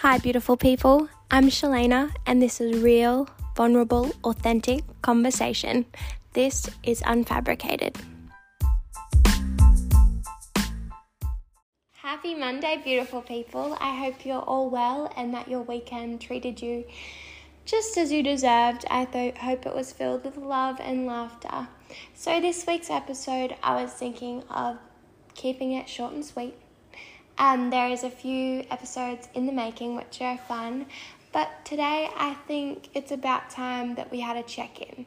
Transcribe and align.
Hi, 0.00 0.16
beautiful 0.16 0.56
people. 0.56 1.10
I'm 1.30 1.50
Shalena, 1.50 2.10
and 2.24 2.40
this 2.40 2.58
is 2.58 2.80
real, 2.80 3.28
vulnerable, 3.54 4.10
authentic 4.24 4.82
conversation. 5.02 5.84
This 6.32 6.70
is 6.82 7.02
unfabricated. 7.02 7.96
Happy 11.92 12.34
Monday, 12.34 12.80
beautiful 12.82 13.20
people. 13.20 13.76
I 13.78 13.94
hope 13.94 14.24
you're 14.24 14.40
all 14.40 14.70
well 14.70 15.12
and 15.18 15.34
that 15.34 15.48
your 15.48 15.60
weekend 15.60 16.22
treated 16.22 16.62
you 16.62 16.84
just 17.66 17.98
as 17.98 18.10
you 18.10 18.22
deserved. 18.22 18.86
I 18.90 19.04
th- 19.04 19.36
hope 19.36 19.66
it 19.66 19.74
was 19.74 19.92
filled 19.92 20.24
with 20.24 20.38
love 20.38 20.80
and 20.80 21.04
laughter. 21.04 21.68
So, 22.14 22.40
this 22.40 22.66
week's 22.66 22.88
episode, 22.88 23.54
I 23.62 23.82
was 23.82 23.92
thinking 23.92 24.44
of 24.48 24.78
keeping 25.34 25.72
it 25.72 25.90
short 25.90 26.14
and 26.14 26.24
sweet. 26.24 26.54
Um, 27.40 27.70
there 27.70 27.88
is 27.88 28.04
a 28.04 28.10
few 28.10 28.66
episodes 28.70 29.26
in 29.32 29.46
the 29.46 29.52
making 29.52 29.96
which 29.96 30.20
are 30.20 30.36
fun, 30.36 30.84
but 31.32 31.48
today 31.64 32.10
I 32.14 32.34
think 32.46 32.90
it's 32.92 33.12
about 33.12 33.48
time 33.48 33.94
that 33.94 34.10
we 34.10 34.20
had 34.20 34.36
a 34.36 34.42
check 34.42 34.82
in 34.82 35.06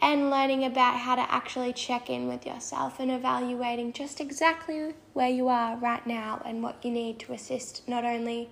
and 0.00 0.30
learning 0.30 0.64
about 0.64 1.00
how 1.00 1.16
to 1.16 1.28
actually 1.28 1.72
check 1.72 2.08
in 2.08 2.28
with 2.28 2.46
yourself 2.46 3.00
and 3.00 3.10
evaluating 3.10 3.92
just 3.92 4.20
exactly 4.20 4.94
where 5.14 5.28
you 5.28 5.48
are 5.48 5.76
right 5.78 6.06
now 6.06 6.40
and 6.46 6.62
what 6.62 6.76
you 6.84 6.92
need 6.92 7.18
to 7.18 7.32
assist 7.32 7.82
not 7.88 8.04
only 8.04 8.48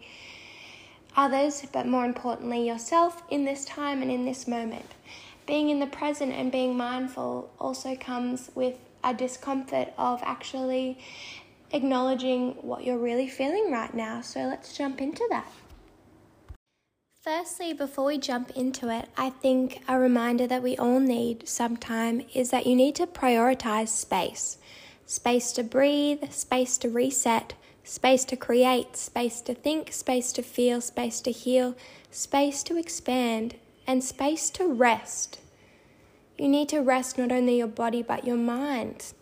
others 1.17 1.65
but 1.73 1.87
more 1.87 2.05
importantly 2.05 2.67
yourself 2.67 3.23
in 3.31 3.45
this 3.45 3.65
time 3.65 4.03
and 4.03 4.11
in 4.11 4.25
this 4.25 4.49
moment. 4.49 4.97
Being 5.47 5.71
in 5.71 5.79
the 5.79 5.87
present 5.87 6.33
and 6.33 6.51
being 6.51 6.77
mindful 6.77 7.53
also 7.61 7.95
comes 7.95 8.51
with 8.57 8.79
a 9.05 9.15
discomfort 9.15 9.93
of 9.97 10.21
actually 10.25 10.99
acknowledging 11.75 12.53
what 12.63 12.85
you're 12.85 12.99
really 12.99 13.29
feeling 13.29 13.71
right 13.71 13.93
now. 13.93 14.21
So 14.21 14.41
let's 14.47 14.77
jump 14.77 15.03
into 15.03 15.27
that. 15.31 15.51
Firstly, 17.23 17.73
before 17.73 18.05
we 18.05 18.19
jump 18.19 18.51
into 18.51 18.91
it, 18.91 19.09
I 19.17 19.31
think 19.31 19.83
a 19.89 19.99
reminder 19.99 20.47
that 20.47 20.63
we 20.63 20.77
all 20.77 21.01
need 21.01 21.49
sometime 21.49 22.23
is 22.35 22.51
that 22.51 22.67
you 22.67 22.77
need 22.77 22.95
to 22.97 23.07
prioritize 23.07 23.89
space 23.89 24.59
space 25.07 25.53
to 25.53 25.63
breathe, 25.63 26.31
space 26.31 26.79
to 26.79 26.89
reset, 26.89 27.53
space 27.83 28.25
to 28.25 28.37
create, 28.37 28.97
space 28.97 29.43
to 29.43 29.55
think, 29.55 29.93
space 29.93 30.33
to 30.33 30.43
feel, 30.43 30.81
space 30.81 31.21
to 31.21 31.31
heal, 31.31 31.75
space 32.11 32.63
to 32.63 32.79
expand, 32.79 33.55
and 33.87 34.03
space 34.03 34.49
to 34.51 34.67
rest. 34.67 35.39
You 36.39 36.49
need 36.49 36.69
to 36.71 36.81
rest 36.81 37.19
not 37.19 37.33
only 37.33 37.59
your 37.59 37.69
body 37.69 38.03
but 38.03 38.27
your 38.27 38.37
mind. 38.37 39.13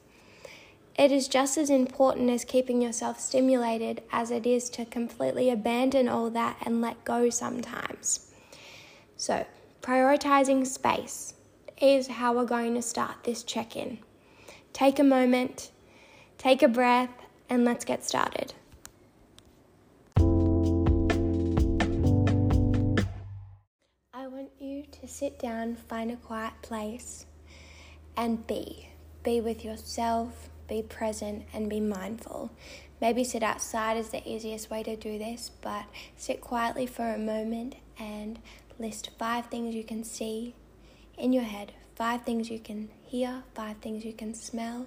It 0.94 1.10
is 1.10 1.26
just 1.26 1.56
as 1.56 1.70
important 1.70 2.28
as 2.28 2.44
keeping 2.44 2.82
yourself 2.82 3.18
stimulated 3.18 4.02
as 4.12 4.30
it 4.30 4.46
is 4.46 4.68
to 4.70 4.84
completely 4.84 5.48
abandon 5.48 6.06
all 6.06 6.28
that 6.30 6.58
and 6.66 6.82
let 6.82 7.02
go 7.04 7.30
sometimes. 7.30 8.30
So, 9.16 9.46
prioritizing 9.80 10.66
space 10.66 11.32
is 11.80 12.08
how 12.08 12.34
we're 12.34 12.44
going 12.44 12.74
to 12.74 12.82
start 12.82 13.24
this 13.24 13.42
check 13.42 13.74
in. 13.74 13.98
Take 14.74 14.98
a 14.98 15.04
moment, 15.04 15.70
take 16.36 16.62
a 16.62 16.68
breath, 16.68 17.10
and 17.48 17.64
let's 17.64 17.86
get 17.86 18.04
started. 18.04 18.52
I 24.12 24.26
want 24.28 24.50
you 24.60 24.84
to 25.00 25.08
sit 25.08 25.38
down, 25.38 25.76
find 25.76 26.10
a 26.10 26.16
quiet 26.16 26.52
place, 26.60 27.24
and 28.14 28.46
be. 28.46 28.90
Be 29.22 29.40
with 29.40 29.64
yourself, 29.64 30.50
be 30.72 30.82
present, 30.82 31.44
and 31.52 31.68
be 31.68 31.80
mindful. 31.80 32.50
Maybe 32.98 33.24
sit 33.24 33.42
outside 33.42 33.98
is 33.98 34.08
the 34.08 34.26
easiest 34.26 34.70
way 34.70 34.82
to 34.84 34.96
do 34.96 35.18
this, 35.18 35.50
but 35.60 35.84
sit 36.16 36.40
quietly 36.40 36.86
for 36.86 37.10
a 37.10 37.18
moment 37.18 37.74
and 37.98 38.38
list 38.78 39.10
five 39.18 39.46
things 39.46 39.74
you 39.74 39.84
can 39.84 40.02
see 40.02 40.54
in 41.18 41.34
your 41.34 41.42
head, 41.42 41.72
five 41.94 42.22
things 42.22 42.50
you 42.50 42.58
can 42.58 42.88
hear, 43.02 43.42
five 43.54 43.76
things 43.78 44.02
you 44.02 44.14
can 44.14 44.32
smell, 44.32 44.86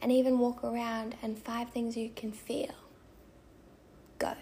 and 0.00 0.10
even 0.10 0.38
walk 0.38 0.64
around 0.64 1.16
and 1.22 1.38
five 1.38 1.68
things 1.68 1.98
you 1.98 2.10
can 2.16 2.32
feel. 2.32 2.74
Go. 4.18 4.32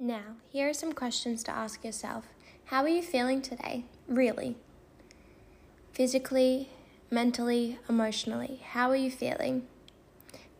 Now, 0.00 0.36
here 0.48 0.70
are 0.70 0.72
some 0.72 0.92
questions 0.94 1.42
to 1.44 1.50
ask 1.50 1.84
yourself. 1.84 2.24
How 2.66 2.82
are 2.82 2.88
you 2.88 3.02
feeling 3.02 3.42
today? 3.42 3.84
Really? 4.06 4.56
Physically, 5.92 6.68
mentally, 7.10 7.78
emotionally. 7.88 8.60
How 8.70 8.90
are 8.90 8.96
you 8.96 9.10
feeling? 9.10 9.66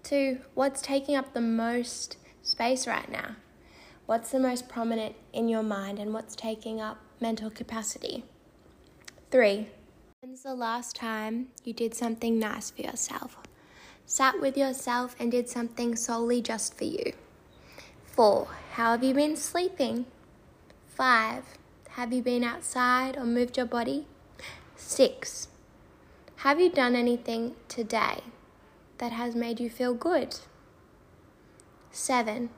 Two, 0.03 0.39
what's 0.55 0.81
taking 0.81 1.17
up 1.17 1.35
the 1.35 1.41
most 1.41 2.17
space 2.43 2.87
right 2.87 3.11
now? 3.11 3.37
What's 4.07 4.31
the 4.31 4.41
most 4.41 4.69
prominent 4.69 5.17
in 5.33 5.49
your 5.49 5.63
mind 5.63 5.99
and 5.99 6.15
what's 6.15 6.35
taking 6.35 6.81
up 6.81 6.99
mental 7.21 7.51
capacity? 7.51 8.25
Three, 9.31 9.69
when's 10.23 10.43
the 10.43 10.55
last 10.55 10.97
time 10.97 11.49
you 11.65 11.75
did 11.75 11.95
something 11.95 12.39
nice 12.39 12.71
for 12.71 12.83
yourself? 12.83 13.37
Sat 14.07 14.41
with 14.41 14.57
yourself 14.57 15.15
and 15.21 15.31
did 15.31 15.51
something 15.51 15.95
solely 15.95 16.41
just 16.41 16.79
for 16.79 16.85
you. 16.85 17.13
Four, 18.07 18.49
how 18.73 18.93
have 18.93 19.05
you 19.05 19.13
been 19.13 19.37
sleeping? 19.37 20.07
Five, 20.87 21.45
have 21.91 22.13
you 22.13 22.23
been 22.23 22.43
outside 22.43 23.19
or 23.19 23.25
moved 23.25 23.59
your 23.59 23.67
body? 23.67 24.07
Six, 24.75 25.49
have 26.43 26.61
you 26.61 26.71
done 26.71 26.95
anything 26.95 27.57
today 27.67 28.21
that 28.99 29.11
has 29.11 29.35
made 29.35 29.59
you 29.59 29.69
feel 29.69 29.93
good? 29.93 30.37
Seven, 31.91 32.51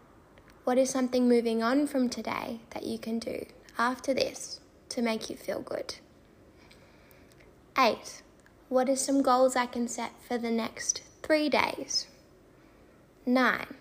what 0.65 0.77
is 0.77 0.91
something 0.91 1.27
moving 1.27 1.63
on 1.63 1.87
from 1.87 2.11
today 2.11 2.61
that 2.71 2.85
you 2.85 2.99
can 2.99 3.19
do 3.19 3.47
after 3.79 4.13
this 4.13 4.61
to 4.91 5.01
make 5.01 5.31
you 5.31 5.37
feel 5.37 5.63
good? 5.63 5.95
Eight, 7.79 8.21
what 8.69 8.91
are 8.91 8.97
some 8.97 9.23
goals 9.23 9.57
I 9.57 9.65
can 9.65 9.89
set 9.89 10.13
for 10.29 10.37
the 10.37 10.51
next 10.51 11.01
three 11.23 11.49
days? 11.49 12.07
Nine, 13.25 13.75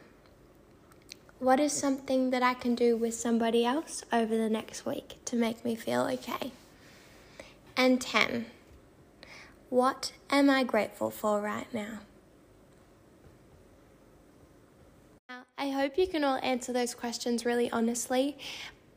what 1.40 1.60
is 1.60 1.74
something 1.74 2.30
that 2.30 2.42
I 2.42 2.54
can 2.54 2.74
do 2.74 2.96
with 2.96 3.16
somebody 3.16 3.66
else 3.66 4.04
over 4.14 4.38
the 4.38 4.50
next 4.50 4.86
week 4.86 5.16
to 5.26 5.36
make 5.36 5.66
me 5.66 5.76
feel 5.76 6.04
okay? 6.04 6.54
And 7.76 8.00
10, 8.00 8.46
what 9.69 10.12
am 10.30 10.50
I 10.50 10.63
grateful 10.63 11.09
for 11.12 11.40
right 11.40 11.72
now? 11.74 12.00
I 15.57 15.69
hope 15.69 15.97
you 15.97 16.07
can 16.07 16.24
all 16.24 16.40
answer 16.41 16.74
those 16.74 16.96
questions 16.96 17.46
really 17.46 17.69
honestly, 17.69 18.38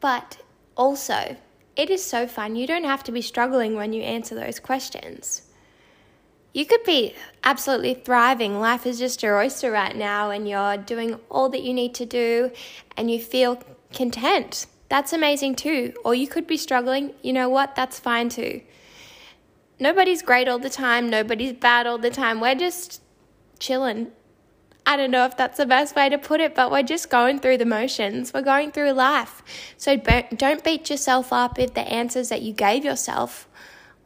but 0.01 0.39
also, 0.77 1.37
it 1.77 1.91
is 1.91 2.05
so 2.05 2.27
fun. 2.27 2.57
You 2.57 2.67
don't 2.67 2.85
have 2.85 3.05
to 3.05 3.13
be 3.13 3.21
struggling 3.21 3.75
when 3.75 3.93
you 3.93 4.03
answer 4.03 4.35
those 4.35 4.61
questions. 4.61 5.43
You 6.55 6.65
could 6.65 6.85
be 6.85 7.15
absolutely 7.45 7.95
thriving. 7.95 8.61
Life 8.61 8.87
is 8.87 8.99
just 8.99 9.23
your 9.23 9.39
oyster 9.39 9.71
right 9.71 9.97
now, 9.97 10.31
and 10.31 10.49
you're 10.49 10.77
doing 10.77 11.19
all 11.31 11.49
that 11.49 11.63
you 11.63 11.75
need 11.75 11.95
to 11.95 12.07
do, 12.07 12.51
and 12.97 13.11
you 13.11 13.21
feel 13.21 13.63
content. 13.93 14.67
That's 14.89 15.13
amazing 15.13 15.57
too. 15.57 15.95
Or 16.05 16.15
you 16.15 16.29
could 16.29 16.47
be 16.47 16.57
struggling. 16.57 17.13
You 17.23 17.33
know 17.33 17.49
what? 17.49 17.75
That's 17.75 17.99
fine 17.99 18.29
too 18.29 18.63
nobody's 19.79 20.23
great 20.23 20.49
all 20.49 20.59
the 20.59 20.71
time, 20.71 21.09
nobody's 21.11 21.53
bad 21.53 21.87
all 21.87 21.99
the 21.99 22.11
time. 22.11 22.41
We're 22.41 22.55
just 22.55 23.03
chilling. 23.59 24.13
I 24.85 24.97
don't 24.97 25.11
know 25.13 25.25
if 25.25 25.37
that's 25.37 25.59
the 25.59 25.67
best 25.67 25.95
way 25.95 26.09
to 26.09 26.19
put 26.19 26.41
it, 26.41 26.55
but 26.55 26.71
we're 26.71 26.83
just 26.83 27.09
going 27.09 27.39
through 27.39 27.59
the 27.59 27.65
motions. 27.65 28.33
We're 28.35 28.43
going 28.43 28.73
through 28.73 28.93
life. 28.93 29.43
So 29.77 29.97
don't 29.97 30.65
beat 30.65 30.91
yourself 30.91 31.33
up 31.33 31.59
if 31.59 31.75
the 31.75 31.83
answers 31.83 32.31
that 32.31 32.43
you 32.43 32.53
gave 32.53 32.85
yourself 32.85 33.49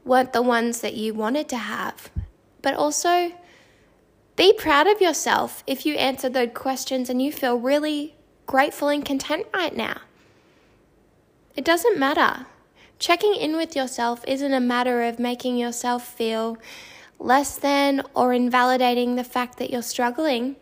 weren't 0.04 0.32
the 0.32 0.42
ones 0.42 0.82
that 0.82 0.94
you 0.94 1.14
wanted 1.14 1.48
to 1.48 1.56
have. 1.56 2.10
But 2.60 2.74
also, 2.74 3.32
be 4.36 4.52
proud 4.52 4.86
of 4.86 5.00
yourself 5.00 5.64
if 5.66 5.86
you 5.86 5.94
answer 5.94 6.28
those 6.28 6.50
questions 6.52 7.08
and 7.08 7.22
you 7.22 7.32
feel 7.32 7.58
really 7.58 8.14
grateful 8.44 8.88
and 8.88 9.04
content 9.04 9.46
right 9.54 9.74
now. 9.74 10.00
It 11.56 11.64
doesn't 11.64 11.98
matter. 11.98 12.46
Checking 12.98 13.34
in 13.34 13.56
with 13.56 13.76
yourself 13.76 14.24
isn't 14.26 14.52
a 14.52 14.60
matter 14.60 15.02
of 15.02 15.18
making 15.18 15.56
yourself 15.58 16.06
feel 16.06 16.56
less 17.18 17.56
than 17.56 18.02
or 18.14 18.32
invalidating 18.32 19.16
the 19.16 19.24
fact 19.24 19.58
that 19.58 19.70
you're 19.70 19.82
struggling. 19.82 20.56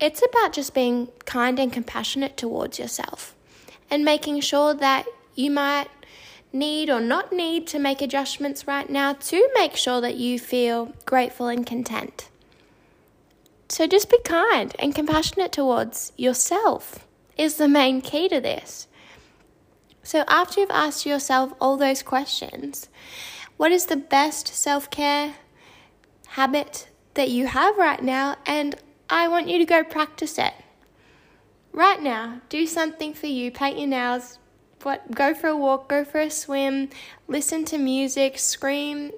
It's 0.00 0.22
about 0.22 0.52
just 0.52 0.74
being 0.74 1.08
kind 1.24 1.58
and 1.58 1.72
compassionate 1.72 2.36
towards 2.36 2.78
yourself 2.78 3.34
and 3.90 4.04
making 4.04 4.40
sure 4.40 4.74
that 4.74 5.06
you 5.34 5.50
might 5.50 5.88
need 6.52 6.90
or 6.90 7.00
not 7.00 7.32
need 7.32 7.66
to 7.68 7.78
make 7.78 8.00
adjustments 8.00 8.66
right 8.66 8.88
now 8.88 9.12
to 9.12 9.48
make 9.54 9.76
sure 9.76 10.00
that 10.00 10.16
you 10.16 10.38
feel 10.38 10.92
grateful 11.04 11.46
and 11.48 11.66
content. 11.66 12.28
So 13.68 13.86
just 13.86 14.10
be 14.10 14.18
kind 14.24 14.74
and 14.78 14.94
compassionate 14.94 15.52
towards 15.52 16.12
yourself 16.16 17.06
is 17.36 17.56
the 17.56 17.68
main 17.68 18.00
key 18.00 18.28
to 18.28 18.40
this. 18.40 18.87
So, 20.08 20.24
after 20.26 20.60
you've 20.60 20.70
asked 20.70 21.04
yourself 21.04 21.52
all 21.60 21.76
those 21.76 22.02
questions, 22.02 22.88
what 23.58 23.72
is 23.72 23.84
the 23.84 23.96
best 23.98 24.48
self 24.48 24.90
care 24.90 25.34
habit 26.28 26.88
that 27.12 27.28
you 27.28 27.46
have 27.48 27.76
right 27.76 28.02
now? 28.02 28.36
And 28.46 28.76
I 29.10 29.28
want 29.28 29.50
you 29.50 29.58
to 29.58 29.66
go 29.66 29.84
practice 29.84 30.38
it. 30.38 30.54
Right 31.74 32.00
now, 32.00 32.40
do 32.48 32.66
something 32.66 33.12
for 33.12 33.26
you, 33.26 33.50
paint 33.50 33.78
your 33.78 33.88
nails, 33.88 34.38
what, 34.82 35.10
go 35.10 35.34
for 35.34 35.48
a 35.48 35.56
walk, 35.58 35.90
go 35.90 36.06
for 36.06 36.20
a 36.20 36.30
swim, 36.30 36.88
listen 37.26 37.66
to 37.66 37.76
music, 37.76 38.38
scream 38.38 39.10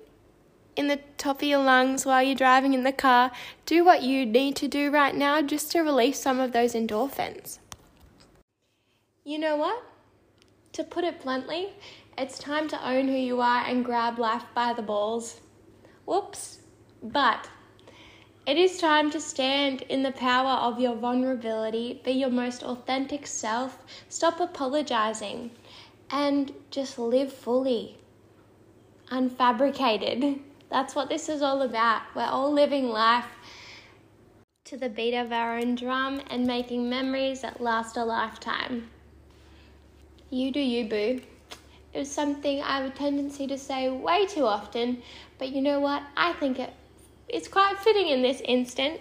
in 0.75 0.89
the 0.89 0.99
top 1.19 1.37
of 1.37 1.47
your 1.47 1.63
lungs 1.63 2.05
while 2.05 2.21
you're 2.21 2.35
driving 2.35 2.75
in 2.75 2.83
the 2.83 2.91
car. 2.91 3.31
Do 3.65 3.85
what 3.85 4.03
you 4.03 4.27
need 4.27 4.57
to 4.57 4.67
do 4.67 4.91
right 4.91 5.15
now 5.15 5.41
just 5.41 5.71
to 5.71 5.83
release 5.83 6.19
some 6.19 6.41
of 6.41 6.51
those 6.51 6.75
endorphins. 6.75 7.61
You 9.23 9.39
know 9.39 9.55
what? 9.55 9.85
To 10.75 10.85
put 10.85 11.05
it 11.05 11.23
bluntly, 11.23 11.73
it's 12.17 12.39
time 12.39 12.69
to 12.69 12.89
own 12.89 13.09
who 13.09 13.15
you 13.15 13.41
are 13.41 13.65
and 13.65 13.85
grab 13.85 14.19
life 14.19 14.45
by 14.55 14.73
the 14.73 14.83
balls. 14.83 15.41
Whoops. 16.05 16.61
But 17.03 17.49
it 18.47 18.57
is 18.57 18.79
time 18.79 19.11
to 19.11 19.21
stand 19.21 19.83
in 19.83 20.03
the 20.03 20.13
power 20.13 20.51
of 20.51 20.81
your 20.81 20.95
vulnerability, 20.95 22.01
be 22.05 22.13
your 22.13 22.31
most 22.31 22.63
authentic 22.63 23.27
self, 23.27 23.85
stop 24.09 24.39
apologizing, 24.39 25.51
and 26.11 26.53
just 26.71 26.99
live 26.99 27.33
fully, 27.33 27.99
unfabricated. 29.11 30.41
That's 30.71 30.95
what 30.95 31.09
this 31.09 31.29
is 31.29 31.43
all 31.43 31.63
about. 31.63 32.03
We're 32.15 32.23
all 32.23 32.53
living 32.53 32.89
life 32.89 33.27
to 34.65 34.77
the 34.77 34.89
beat 34.89 35.15
of 35.15 35.33
our 35.33 35.59
own 35.59 35.75
drum 35.75 36.23
and 36.29 36.47
making 36.47 36.89
memories 36.89 37.41
that 37.41 37.61
last 37.61 37.97
a 37.97 38.05
lifetime. 38.05 38.89
You 40.31 40.53
do 40.53 40.61
you, 40.61 40.85
boo. 40.89 41.21
It 41.93 41.99
was 41.99 42.11
something 42.11 42.63
I 42.63 42.79
have 42.79 42.93
a 42.93 42.95
tendency 42.95 43.49
to 43.49 43.59
say 43.59 43.89
way 43.89 44.27
too 44.27 44.47
often, 44.47 45.03
but 45.39 45.49
you 45.49 45.61
know 45.61 45.81
what? 45.81 46.05
I 46.17 46.35
think 46.35 46.61
it, 46.61 46.73
it's 47.29 47.49
quite 47.49 47.79
fitting 47.79 48.09
in 48.09 48.23
this 48.23 48.41
instant. 48.45 49.01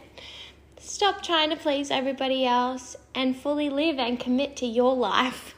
Stop 0.80 1.22
trying 1.22 1.52
to 1.52 1.56
please 1.56 1.92
everybody 1.92 2.48
else 2.48 2.96
and 3.14 3.38
fully 3.38 3.70
live 3.70 4.00
and 4.00 4.20
commit 4.20 4.58
to 4.58 4.66
your 4.66 4.96
life. 4.96 5.54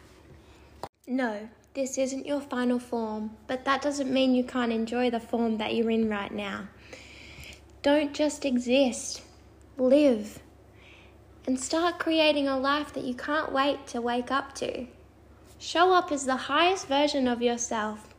No, 1.08 1.48
this 1.74 1.98
isn't 1.98 2.26
your 2.26 2.42
final 2.42 2.80
form, 2.80 3.32
but 3.48 3.64
that 3.64 3.82
doesn't 3.82 4.12
mean 4.12 4.36
you 4.36 4.44
can't 4.44 4.74
enjoy 4.74 5.10
the 5.10 5.22
form 5.22 5.58
that 5.60 5.74
you're 5.74 5.90
in 5.90 6.10
right 6.10 6.34
now. 6.34 6.68
Don't 7.82 8.14
just 8.14 8.44
exist, 8.44 9.22
live, 9.78 10.40
and 11.48 11.58
start 11.58 11.98
creating 11.98 12.50
a 12.50 12.60
life 12.60 12.92
that 12.94 13.06
you 13.06 13.14
can't 13.14 13.54
wait 13.54 13.88
to 13.88 14.02
wake 14.02 14.32
up 14.32 14.54
to. 14.56 14.86
Show 15.62 15.94
up 15.94 16.12
as 16.12 16.26
the 16.26 16.36
highest 16.36 16.88
version 16.88 17.28
of 17.28 17.40
yourself. 17.40 18.16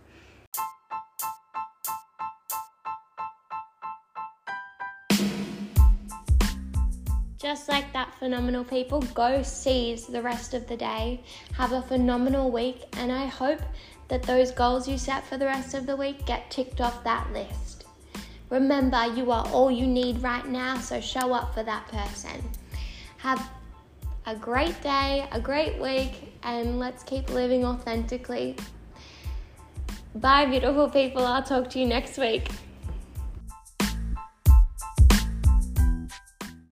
Just 7.40 7.68
like 7.68 7.92
that, 7.92 8.14
phenomenal 8.20 8.62
people, 8.62 9.02
go 9.12 9.42
seize 9.42 10.06
the 10.06 10.22
rest 10.22 10.54
of 10.54 10.68
the 10.68 10.76
day. 10.76 11.20
Have 11.54 11.72
a 11.72 11.82
phenomenal 11.82 12.52
week, 12.52 12.84
and 12.92 13.10
I 13.10 13.26
hope 13.26 13.60
that 14.06 14.22
those 14.22 14.52
goals 14.52 14.86
you 14.86 14.96
set 14.96 15.26
for 15.26 15.36
the 15.36 15.46
rest 15.46 15.74
of 15.74 15.84
the 15.84 15.96
week 15.96 16.24
get 16.24 16.48
ticked 16.48 16.80
off 16.80 17.02
that 17.02 17.26
list. 17.32 17.86
Remember, 18.50 19.04
you 19.16 19.32
are 19.32 19.48
all 19.48 19.68
you 19.68 19.88
need 19.88 20.22
right 20.22 20.46
now, 20.46 20.78
so 20.78 21.00
show 21.00 21.32
up 21.32 21.52
for 21.54 21.64
that 21.64 21.88
person. 21.88 22.40
Have 23.16 23.50
a 24.26 24.36
great 24.36 24.80
day, 24.82 25.26
a 25.32 25.40
great 25.40 25.80
week, 25.80 26.34
and 26.42 26.78
let's 26.78 27.02
keep 27.02 27.30
living 27.30 27.64
authentically. 27.64 28.56
Bye, 30.14 30.46
beautiful 30.46 30.88
people. 30.90 31.24
I'll 31.24 31.42
talk 31.42 31.70
to 31.70 31.78
you 31.78 31.86
next 31.86 32.19
week. 32.19 32.48